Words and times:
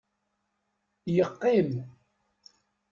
Yeqqim. 1.15 1.71